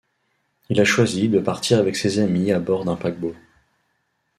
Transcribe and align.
Il 0.69 0.81
a 0.81 0.83
choisi 0.83 1.29
de 1.29 1.37
partir 1.39 1.77
avec 1.77 1.95
ses 1.95 2.17
amis 2.17 2.51
à 2.51 2.59
bord 2.59 2.85
d’un 2.85 2.95
paquebot. 2.95 3.35